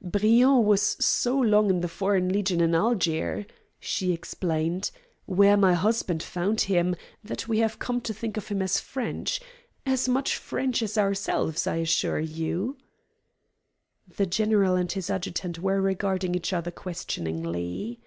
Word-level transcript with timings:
"Briand 0.00 0.64
was 0.64 0.80
so 0.82 1.38
long 1.38 1.68
in 1.68 1.80
the 1.82 1.86
Foreign 1.86 2.30
Legion 2.30 2.62
in 2.62 2.74
Algiers," 2.74 3.44
she 3.78 4.14
explained, 4.14 4.90
"where 5.26 5.54
my 5.54 5.74
husband 5.74 6.22
found 6.22 6.62
him, 6.62 6.96
that 7.22 7.46
we 7.46 7.58
have 7.58 7.78
come 7.78 8.00
to 8.00 8.14
think 8.14 8.38
of 8.38 8.48
him 8.48 8.62
as 8.62 8.80
French. 8.80 9.38
As 9.84 10.08
much 10.08 10.38
French 10.38 10.82
as 10.82 10.96
ourselves, 10.96 11.66
I 11.66 11.76
assure 11.76 12.20
you." 12.20 12.78
The 14.08 14.24
general 14.24 14.76
and 14.76 14.90
his 14.90 15.10
adjutant 15.10 15.58
were 15.58 15.82
regarding 15.82 16.34
each 16.34 16.54
other 16.54 16.70
questioningly. 16.70 18.00